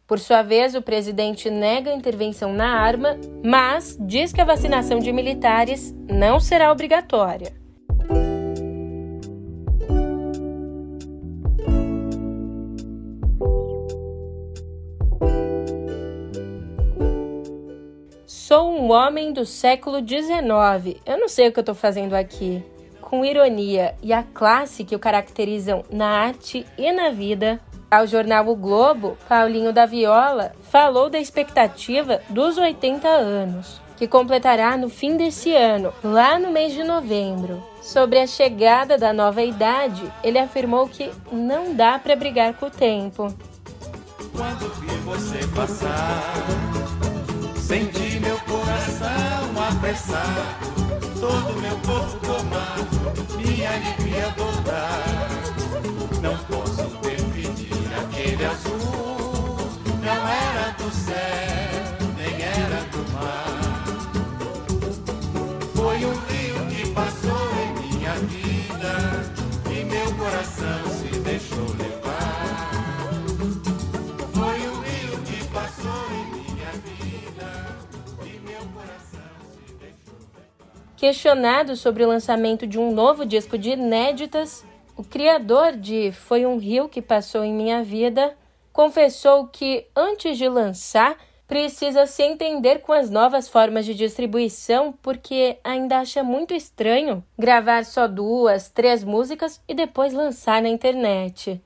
Por 0.07 0.19
sua 0.19 0.41
vez, 0.41 0.73
o 0.73 0.81
presidente 0.81 1.49
nega 1.49 1.91
a 1.91 1.93
intervenção 1.93 2.53
na 2.53 2.79
arma, 2.79 3.19
mas 3.43 3.97
diz 3.99 4.31
que 4.31 4.39
a 4.39 4.45
vacinação 4.45 4.99
de 4.99 5.11
militares 5.11 5.93
não 6.09 6.39
será 6.39 6.71
obrigatória. 6.71 7.51
Sou 18.25 18.71
um 18.71 18.89
homem 18.93 19.33
do 19.33 19.45
século 19.45 19.97
XIX. 19.97 21.01
Eu 21.05 21.19
não 21.19 21.27
sei 21.27 21.49
o 21.49 21.51
que 21.51 21.59
eu 21.59 21.63
estou 21.63 21.75
fazendo 21.75 22.13
aqui. 22.13 22.63
Com 23.01 23.25
ironia 23.25 23.93
e 24.01 24.13
a 24.13 24.23
classe 24.23 24.85
que 24.85 24.95
o 24.95 24.99
caracterizam 24.99 25.83
na 25.91 26.07
arte 26.07 26.65
e 26.77 26.93
na 26.93 27.09
vida, 27.09 27.59
ao 27.89 28.05
jornal 28.05 28.47
O 28.47 28.55
Globo, 28.55 29.17
Paulinho 29.27 29.71
da 29.71 29.85
Viola 29.85 30.51
falou 30.69 31.09
da 31.09 31.19
expectativa 31.19 32.21
dos 32.29 32.57
80 32.57 33.07
anos, 33.07 33.81
que 33.95 34.07
completará 34.07 34.77
no 34.77 34.89
fim 34.89 35.15
desse 35.17 35.53
ano, 35.55 35.93
lá 36.03 36.37
no 36.37 36.51
mês 36.51 36.73
de 36.73 36.83
novembro. 36.83 37.63
Sobre 37.81 38.19
a 38.19 38.27
chegada 38.27 38.97
da 38.97 39.13
nova 39.13 39.41
idade, 39.41 40.11
ele 40.23 40.37
afirmou 40.37 40.87
que 40.87 41.11
não 41.31 41.73
dá 41.73 41.97
para 41.97 42.15
brigar 42.15 42.53
com 42.53 42.67
o 42.67 42.71
tempo. 42.71 43.33
Quando 44.35 44.73
vi 44.81 44.95
você 44.97 45.47
passar, 45.55 46.33
senti 47.55 48.19
meu 48.19 48.37
coração 48.41 49.17
apressar, 49.69 50.59
todo 51.19 51.59
meu 51.59 51.77
corpo 51.77 52.17
tomar, 52.25 52.77
minha 53.37 53.69
alegria 53.69 54.29
voltar. 54.37 55.03
Não 56.21 56.37
permitir 56.37 56.66
aquele 58.27 58.45
azul, 58.45 59.57
não 60.03 60.27
era 60.27 60.71
do 60.77 60.91
céu, 60.91 62.07
nem 62.17 62.41
era 62.43 62.81
do 62.91 63.11
mar. 63.13 63.87
Foi 65.73 66.05
um 66.05 66.13
rio 66.27 66.65
que 66.69 66.89
passou 66.91 67.47
em 67.63 67.73
minha 67.87 68.13
vida 68.15 68.93
e 69.71 69.85
meu 69.85 70.13
coração 70.15 70.83
se 70.89 71.19
deixou 71.19 71.65
levar. 71.77 72.71
Foi 74.33 74.59
um 74.67 74.81
rio 74.81 75.21
que 75.25 75.45
passou 75.45 76.05
em 76.11 76.25
minha 76.35 76.71
vida 76.83 77.49
e 78.25 78.39
meu 78.39 78.61
coração 78.73 79.31
se 79.65 79.73
deixou 79.75 80.19
levar. 80.35 80.97
Questionado 80.97 81.77
sobre 81.77 82.03
o 82.03 82.07
lançamento 82.09 82.67
de 82.67 82.77
um 82.77 82.93
novo 82.93 83.25
disco 83.25 83.57
de 83.57 83.69
inéditas, 83.69 84.65
o 84.97 85.03
criador 85.03 85.73
de 85.73 86.11
Foi 86.11 86.45
um 86.45 86.57
Rio 86.57 86.89
que 86.89 87.03
Passou 87.03 87.43
em 87.43 87.53
Minha 87.53 87.83
Vida 87.83 88.35
confessou 88.73 89.47
que, 89.47 89.85
antes 89.95 90.37
de 90.39 90.49
lançar, 90.49 91.15
precisa 91.47 92.07
se 92.07 92.23
entender 92.23 92.79
com 92.79 92.91
as 92.91 93.09
novas 93.09 93.47
formas 93.47 93.85
de 93.85 93.93
distribuição, 93.93 94.93
porque 95.01 95.59
ainda 95.63 95.99
acha 95.99 96.23
muito 96.23 96.53
estranho 96.53 97.23
gravar 97.37 97.85
só 97.85 98.07
duas, 98.07 98.69
três 98.69 99.03
músicas 99.03 99.61
e 99.67 99.75
depois 99.75 100.13
lançar 100.13 100.63
na 100.63 100.69
internet. 100.69 101.61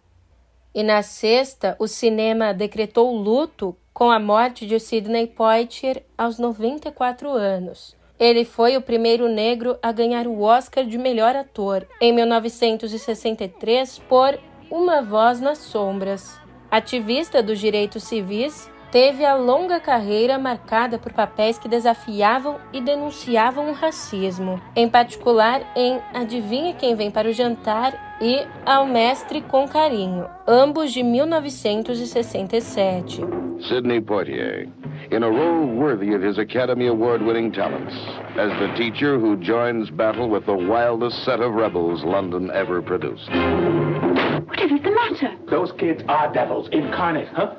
E 0.76 0.84
na 0.84 1.02
sexta, 1.02 1.76
o 1.80 1.88
cinema 1.88 2.54
decretou 2.54 3.16
luto 3.16 3.76
com 3.94 4.12
a 4.12 4.20
morte 4.20 4.66
de 4.66 4.78
Sidney 4.78 5.28
Poitier 5.28 6.04
aos 6.18 6.38
94 6.38 7.30
anos. 7.30 7.96
Ele 8.22 8.46
foi 8.46 8.78
o 8.78 8.82
primeiro 8.82 9.28
negro 9.28 9.76
a 9.82 9.92
ganhar 9.92 10.28
o 10.28 10.42
Oscar 10.42 10.86
de 10.86 10.96
melhor 10.96 11.36
ator 11.36 11.88
em 12.00 12.14
1963 12.14 13.98
por 14.08 14.38
Uma 14.70 15.02
Voz 15.02 15.42
nas 15.42 15.58
Sombras. 15.58 16.40
Ativista 16.70 17.42
dos 17.42 17.58
direitos 17.58 18.04
civis, 18.04 18.70
teve 18.92 19.26
a 19.26 19.34
longa 19.34 19.80
carreira 19.80 20.38
marcada 20.38 21.00
por 21.00 21.12
papéis 21.14 21.58
que 21.58 21.68
desafiavam 21.68 22.58
e 22.72 22.80
denunciavam 22.80 23.72
o 23.72 23.74
racismo, 23.74 24.62
em 24.76 24.88
particular 24.88 25.64
em 25.76 26.00
Adivinha 26.14 26.76
Quem 26.76 26.94
Vem 26.94 27.10
para 27.10 27.28
o 27.28 27.34
Jantar 27.34 28.20
e 28.22 28.46
Ao 28.64 28.86
Mestre 28.86 29.42
com 29.42 29.68
Carinho, 29.68 30.30
ambos 30.48 30.94
de 30.94 31.02
1967. 31.02 33.20
Sidney 33.68 34.00
Poitier, 34.00 34.70
in 35.10 35.24
a 35.24 35.30
role 35.30 35.68
worthy 35.68 36.14
of 36.14 36.22
his 36.22 36.38
Academy 36.38 36.88
Award 36.88 37.22
winning 37.22 37.52
talents, 37.52 37.94
as 38.38 38.50
the 38.60 38.74
teacher 38.78 39.20
who 39.20 39.36
joins 39.38 39.90
battle 39.90 40.30
with 40.30 40.46
the 40.46 40.54
wildest 40.56 41.24
set 41.26 41.40
of 41.40 41.54
rebels 41.54 42.04
London 42.04 42.52
ever 42.52 42.82
produced. 42.82 43.30
Whatever's 43.30 44.82
the 44.84 44.92
matter? 44.92 45.36
Those 45.50 45.72
kids 45.74 46.04
are 46.08 46.32
devils 46.34 46.70
incarnate, 46.72 47.30
huh? 47.30 47.56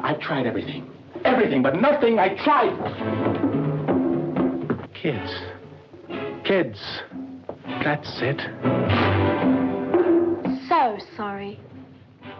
I've 0.00 0.20
tried 0.20 0.46
everything. 0.46 0.90
Everything, 1.24 1.62
but 1.62 1.80
nothing 1.80 2.18
I 2.18 2.36
tried. 2.44 2.76
Kids. 4.94 5.30
Kids. 6.44 6.78
That's 7.82 8.20
it. 8.20 8.40
So 10.68 10.98
sorry. 11.16 11.60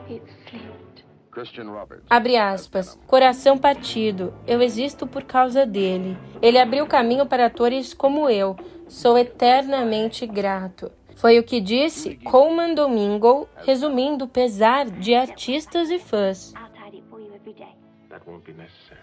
It 0.09 0.22
slipped. 0.48 1.02
Christian 1.37 1.64
Roberts. 1.64 2.07
Abre 2.09 2.38
aspas. 2.38 2.99
Coração 3.07 3.59
partido. 3.59 4.33
Eu 4.46 4.62
existo 4.62 5.07
por 5.07 5.22
causa 5.22 5.66
dele. 5.66 6.16
Ele 6.40 6.59
abriu 6.59 6.87
caminho 6.87 7.27
para 7.27 7.44
atores 7.44 7.92
como 7.92 8.31
eu. 8.31 8.57
Sou 8.88 9.18
eternamente 9.18 10.27
grato. 10.27 10.90
Foi 11.14 11.38
o 11.38 11.42
que 11.42 11.61
disse 11.61 12.16
Coleman 12.16 12.75
Domingo, 12.75 13.46
resumindo 13.66 14.25
o 14.25 14.29
pesar 14.29 14.87
de 14.87 15.14
artistas 15.14 15.90
e 15.90 15.99
fãs. 15.99 16.55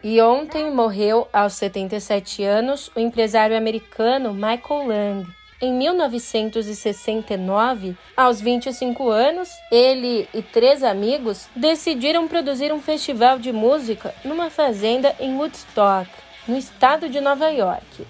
E 0.04 0.20
ontem 0.20 0.74
morreu, 0.74 1.28
aos 1.32 1.54
77 1.54 2.44
anos, 2.44 2.90
o 2.96 3.00
empresário 3.00 3.56
americano 3.56 4.34
Michael 4.34 4.88
Lang. 4.88 5.43
Em 5.64 5.72
1969, 5.72 7.96
aos 8.18 8.42
25 8.42 9.10
anos, 9.10 9.50
ele 9.72 10.28
e 10.34 10.42
três 10.42 10.84
amigos 10.84 11.48
decidiram 11.56 12.28
produzir 12.28 12.74
um 12.74 12.82
festival 12.82 13.40
de 13.40 13.54
música 13.54 14.14
numa 14.26 14.50
fazenda 14.50 15.16
em 15.22 15.38
Woodstock, 15.38 16.10
no 16.50 16.58
estado 16.58 17.08
de 17.08 17.22
Nova 17.22 17.48
York. 17.48 18.06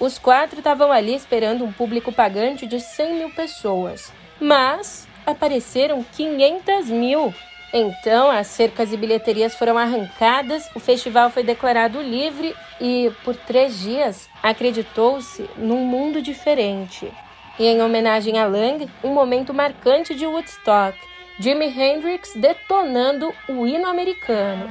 Os 0.00 0.18
quatro 0.18 0.58
estavam 0.58 0.90
ali 0.90 1.14
esperando 1.14 1.64
um 1.64 1.70
público 1.70 2.12
pagante 2.12 2.66
de 2.66 2.80
100 2.80 3.14
mil 3.14 3.30
pessoas, 3.30 4.12
mas 4.40 5.06
apareceram 5.24 6.02
500 6.02 6.86
mil. 6.86 7.32
Então, 7.72 8.30
as 8.30 8.48
cercas 8.48 8.92
e 8.92 8.96
bilheterias 8.96 9.54
foram 9.54 9.78
arrancadas, 9.78 10.68
o 10.74 10.80
festival 10.80 11.30
foi 11.30 11.44
declarado 11.44 12.02
livre 12.02 12.54
e, 12.80 13.12
por 13.24 13.36
três 13.36 13.78
dias, 13.78 14.28
acreditou-se 14.42 15.48
num 15.56 15.84
mundo 15.84 16.20
diferente. 16.20 17.10
E, 17.58 17.66
em 17.66 17.80
homenagem 17.80 18.38
a 18.38 18.46
Lang, 18.46 18.88
um 19.04 19.14
momento 19.14 19.54
marcante 19.54 20.14
de 20.14 20.26
Woodstock, 20.26 20.98
Jimi 21.38 21.66
Hendrix 21.66 22.34
detonando 22.34 23.32
o 23.48 23.66
hino 23.66 23.86
americano. 23.86 24.68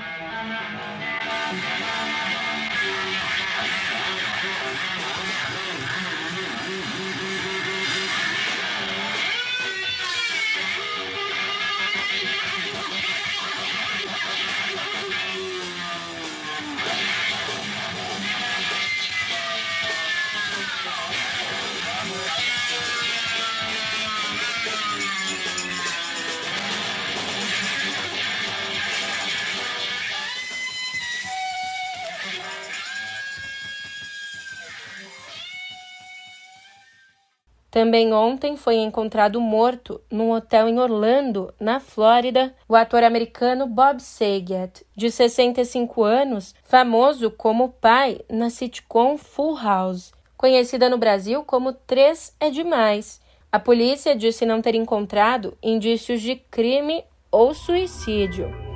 Também 37.72 38.14
ontem 38.14 38.58
foi 38.58 38.78
encontrado 38.78 39.40
morto 39.40 40.02
num 40.10 40.32
hotel 40.32 40.68
em 40.68 40.80
Orlando, 40.80 41.54
na 41.60 41.80
Flórida, 41.80 42.56
o 42.68 42.76
ator 42.76 43.04
americano 43.04 43.68
Bob 43.68 44.02
Saget, 44.02 44.84
de 44.96 45.12
65 45.12 46.04
anos, 46.04 46.56
famoso 46.64 47.30
como 47.30 47.70
pai 47.70 48.22
na 48.28 48.50
sitcom 48.50 49.18
Full 49.18 49.56
House, 49.56 50.12
conhecida 50.36 50.90
no 50.90 50.98
Brasil 50.98 51.44
como 51.44 51.74
Três 51.74 52.36
é 52.40 52.50
Demais. 52.50 53.22
A 53.52 53.60
polícia 53.60 54.16
disse 54.16 54.46
não 54.46 54.62
ter 54.62 54.74
encontrado 54.74 55.56
indícios 55.62 56.22
de 56.22 56.36
crime 56.36 57.04
ou 57.32 57.54
suicídio. 57.54 58.69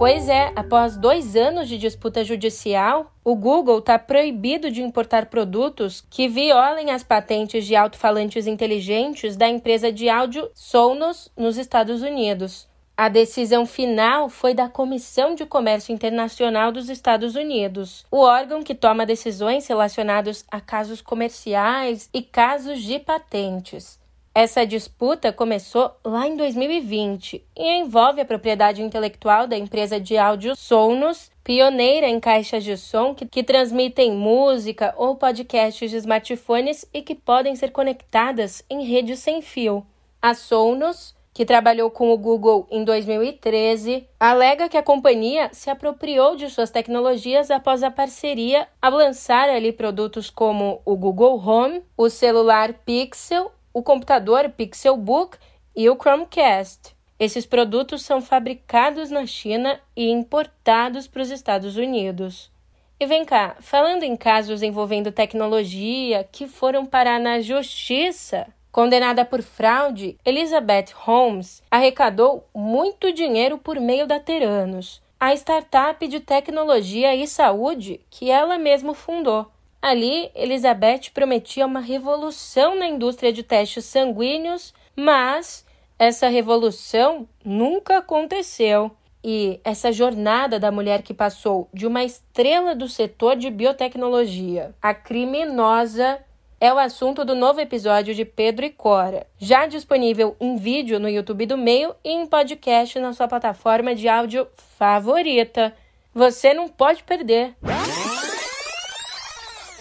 Pois 0.00 0.30
é, 0.30 0.50
após 0.56 0.96
dois 0.96 1.36
anos 1.36 1.68
de 1.68 1.76
disputa 1.76 2.24
judicial, 2.24 3.12
o 3.22 3.36
Google 3.36 3.80
está 3.80 3.98
proibido 3.98 4.70
de 4.70 4.80
importar 4.80 5.26
produtos 5.26 6.02
que 6.08 6.26
violem 6.26 6.90
as 6.90 7.02
patentes 7.02 7.66
de 7.66 7.76
alto-falantes 7.76 8.46
inteligentes 8.46 9.36
da 9.36 9.46
empresa 9.46 9.92
de 9.92 10.08
áudio 10.08 10.50
Sonos 10.54 11.30
nos 11.36 11.58
Estados 11.58 12.00
Unidos. 12.00 12.66
A 12.96 13.10
decisão 13.10 13.66
final 13.66 14.30
foi 14.30 14.54
da 14.54 14.70
Comissão 14.70 15.34
de 15.34 15.44
Comércio 15.44 15.92
Internacional 15.92 16.72
dos 16.72 16.88
Estados 16.88 17.36
Unidos, 17.36 18.06
o 18.10 18.20
órgão 18.20 18.62
que 18.62 18.74
toma 18.74 19.04
decisões 19.04 19.66
relacionadas 19.66 20.46
a 20.50 20.62
casos 20.62 21.02
comerciais 21.02 22.08
e 22.10 22.22
casos 22.22 22.82
de 22.82 22.98
patentes. 22.98 23.99
Essa 24.32 24.64
disputa 24.64 25.32
começou 25.32 25.90
lá 26.04 26.28
em 26.28 26.36
2020 26.36 27.44
e 27.56 27.78
envolve 27.80 28.20
a 28.20 28.24
propriedade 28.24 28.80
intelectual 28.80 29.48
da 29.48 29.58
empresa 29.58 29.98
de 29.98 30.16
áudio 30.16 30.54
Sonos, 30.54 31.32
pioneira 31.42 32.06
em 32.06 32.20
caixas 32.20 32.62
de 32.62 32.76
som 32.76 33.12
que, 33.12 33.26
que, 33.26 33.42
transmitem 33.42 34.12
música 34.12 34.94
ou 34.96 35.16
podcasts 35.16 35.90
de 35.90 35.96
smartphones 35.96 36.88
e 36.94 37.02
que 37.02 37.16
podem 37.16 37.56
ser 37.56 37.72
conectadas 37.72 38.64
em 38.70 38.84
rede 38.84 39.16
sem 39.16 39.42
fio. 39.42 39.84
A 40.22 40.32
Sonos, 40.32 41.12
que 41.34 41.44
trabalhou 41.44 41.90
com 41.90 42.12
o 42.12 42.16
Google 42.16 42.68
em 42.70 42.84
2013, 42.84 44.06
alega 44.18 44.68
que 44.68 44.76
a 44.76 44.82
companhia 44.82 45.50
se 45.52 45.70
apropriou 45.70 46.36
de 46.36 46.48
suas 46.48 46.70
tecnologias 46.70 47.50
após 47.50 47.82
a 47.82 47.90
parceria 47.90 48.68
ao 48.80 48.92
lançar 48.92 49.48
ali 49.48 49.72
produtos 49.72 50.30
como 50.30 50.80
o 50.84 50.94
Google 50.94 51.36
Home, 51.44 51.82
o 51.96 52.08
celular 52.08 52.74
Pixel 52.84 53.50
o 53.72 53.82
computador 53.82 54.50
Pixelbook 54.50 55.36
e 55.74 55.88
o 55.88 55.96
Chromecast. 55.96 56.94
Esses 57.18 57.44
produtos 57.44 58.02
são 58.02 58.20
fabricados 58.22 59.10
na 59.10 59.26
China 59.26 59.78
e 59.94 60.10
importados 60.10 61.06
para 61.06 61.22
os 61.22 61.30
Estados 61.30 61.76
Unidos. 61.76 62.50
E 62.98 63.06
vem 63.06 63.24
cá, 63.24 63.56
falando 63.60 64.02
em 64.02 64.16
casos 64.16 64.62
envolvendo 64.62 65.12
tecnologia 65.12 66.28
que 66.30 66.46
foram 66.46 66.84
parar 66.84 67.18
na 67.18 67.40
justiça, 67.40 68.46
condenada 68.70 69.24
por 69.24 69.42
fraude, 69.42 70.18
Elizabeth 70.24 70.92
Holmes 70.94 71.62
arrecadou 71.70 72.46
muito 72.54 73.12
dinheiro 73.12 73.56
por 73.56 73.80
meio 73.80 74.06
da 74.06 74.20
Teranos, 74.20 75.02
a 75.18 75.34
startup 75.34 76.06
de 76.06 76.20
tecnologia 76.20 77.14
e 77.14 77.26
saúde 77.26 78.00
que 78.10 78.30
ela 78.30 78.58
mesma 78.58 78.94
fundou. 78.94 79.50
Ali, 79.82 80.30
Elizabeth 80.34 81.10
prometia 81.14 81.64
uma 81.64 81.80
revolução 81.80 82.78
na 82.78 82.86
indústria 82.86 83.32
de 83.32 83.42
testes 83.42 83.84
sanguíneos, 83.86 84.74
mas 84.94 85.64
essa 85.98 86.28
revolução 86.28 87.26
nunca 87.44 87.98
aconteceu. 87.98 88.90
E 89.22 89.60
essa 89.62 89.92
jornada 89.92 90.58
da 90.58 90.70
mulher 90.70 91.02
que 91.02 91.12
passou 91.12 91.68
de 91.74 91.86
uma 91.86 92.02
estrela 92.02 92.74
do 92.74 92.88
setor 92.88 93.36
de 93.36 93.50
biotecnologia 93.50 94.74
a 94.80 94.94
criminosa 94.94 96.18
é 96.58 96.72
o 96.72 96.78
assunto 96.78 97.24
do 97.24 97.34
novo 97.34 97.60
episódio 97.60 98.14
de 98.14 98.24
Pedro 98.24 98.66
e 98.66 98.70
Cora, 98.70 99.26
já 99.38 99.66
disponível 99.66 100.36
em 100.38 100.56
vídeo 100.56 101.00
no 101.00 101.08
YouTube 101.08 101.46
do 101.46 101.56
Meio 101.56 101.94
e 102.04 102.10
em 102.10 102.26
podcast 102.26 102.98
na 102.98 103.14
sua 103.14 103.28
plataforma 103.28 103.94
de 103.94 104.08
áudio 104.08 104.46
favorita. 104.78 105.74
Você 106.14 106.52
não 106.52 106.68
pode 106.68 107.02
perder. 107.02 107.54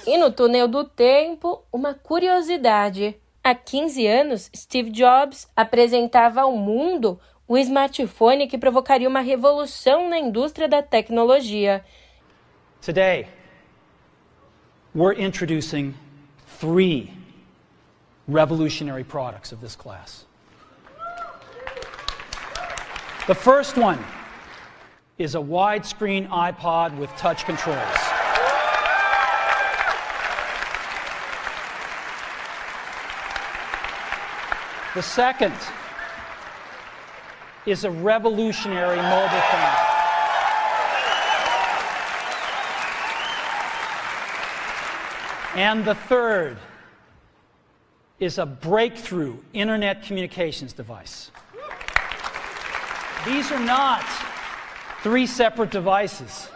E 0.10 0.18
no 0.18 0.32
túnel 0.32 0.68
do 0.68 0.84
tempo, 0.84 1.64
uma 1.72 1.94
curiosidade. 1.94 3.16
Há 3.44 3.54
15 3.54 4.08
anos, 4.08 4.50
Steve 4.56 4.90
Jobs 4.90 5.48
apresentava 5.56 6.42
ao 6.42 6.52
mundo 6.54 7.20
o 7.48 7.56
smartphone 7.60 8.48
que 8.48 8.58
provocaria 8.58 9.08
uma 9.08 9.20
revolução 9.20 10.10
na 10.10 10.18
indústria 10.18 10.68
da 10.68 10.82
tecnologia. 10.82 11.86
Today, 12.82 13.28
we're 14.96 15.14
introducing 15.14 15.94
three 16.60 17.14
revolutionary 18.28 19.04
products 19.04 19.52
of 19.52 19.62
this 19.62 19.76
class. 19.76 20.26
The 23.28 23.36
first 23.36 23.78
one 23.78 24.00
is 25.20 25.36
a 25.36 25.40
widescreen 25.40 26.28
iPod 26.30 26.98
with 26.98 27.16
touch 27.16 27.46
controls. 27.46 28.09
The 35.00 35.04
second 35.04 35.56
is 37.66 37.86
a 37.86 37.90
revolutionary 37.90 38.98
mobile 38.98 39.30
phone. 39.30 39.76
And 45.56 45.86
the 45.86 45.96
third 45.96 46.58
is 48.20 48.40
a 48.40 48.46
breakthrough 48.46 49.38
internet 49.54 50.04
communications 50.04 50.74
device. 50.74 51.32
These 53.26 53.54
are 53.54 53.66
not 53.66 54.04
three 55.02 55.28
separate 55.28 55.72
devices. 55.72 56.50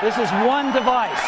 This 0.00 0.16
is 0.16 0.30
one 0.30 0.72
device. 0.72 1.20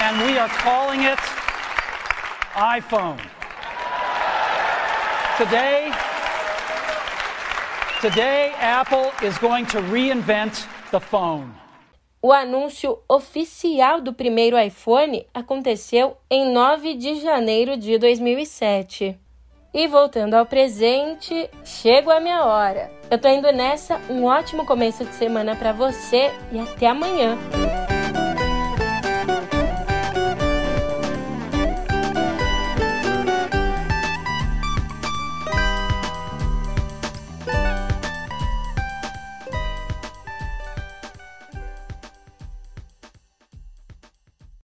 And 0.00 0.26
we 0.26 0.38
are 0.38 0.48
calling 0.48 1.04
it 1.04 1.20
iPhone. 2.54 3.16
Today, 5.38 5.90
today 8.02 8.52
Apple 8.60 9.10
is 9.22 9.38
going 9.38 9.64
to 9.66 9.80
reinvent 9.80 10.66
the 10.90 11.00
phone. 11.00 11.54
O 12.20 12.30
anúncio 12.30 12.98
oficial 13.08 14.00
do 14.00 14.12
primeiro 14.12 14.58
iPhone 14.58 15.26
aconteceu 15.32 16.16
em 16.30 16.52
9 16.52 16.94
de 16.94 17.20
janeiro 17.20 17.76
de 17.76 17.98
2007. 17.98 19.18
E 19.74 19.88
voltando 19.88 20.34
ao 20.34 20.44
presente, 20.44 21.48
chego 21.64 22.10
a 22.10 22.20
minha 22.20 22.44
hora. 22.44 22.92
Eu 23.10 23.18
tô 23.18 23.28
indo 23.28 23.50
nessa, 23.50 23.98
um 24.10 24.24
ótimo 24.24 24.66
começo 24.66 25.04
de 25.06 25.14
semana 25.14 25.56
para 25.56 25.72
você 25.72 26.30
e 26.52 26.60
até 26.60 26.86
amanhã. 26.86 27.38